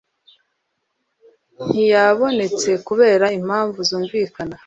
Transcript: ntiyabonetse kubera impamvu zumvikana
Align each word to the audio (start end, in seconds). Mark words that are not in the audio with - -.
ntiyabonetse 1.65 2.69
kubera 2.87 3.25
impamvu 3.39 3.79
zumvikana 3.89 4.55